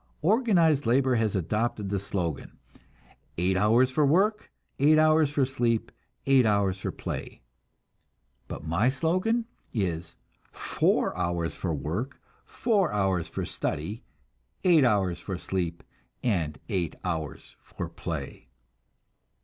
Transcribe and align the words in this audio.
Organized 0.23 0.87
labor 0.87 1.13
has 1.17 1.35
adopted 1.35 1.89
the 1.89 1.99
slogan, 1.99 2.57
"Eight 3.37 3.55
hours 3.55 3.91
for 3.91 4.03
work, 4.03 4.49
eight 4.79 4.97
hours 4.97 5.29
for 5.29 5.45
sleep, 5.45 5.91
eight 6.25 6.43
hours 6.43 6.79
for 6.79 6.91
play"; 6.91 7.43
but 8.47 8.63
my 8.65 8.89
slogan 8.89 9.45
is 9.75 10.15
"Four 10.51 11.15
hours 11.15 11.53
for 11.53 11.75
work, 11.75 12.19
four 12.45 12.91
hours 12.91 13.27
for 13.27 13.45
study, 13.45 14.03
eight 14.63 14.83
hours 14.83 15.19
for 15.19 15.37
sleep, 15.37 15.83
and 16.23 16.57
eight 16.67 16.95
hours 17.03 17.55
for 17.61 17.87
play." 17.87 18.49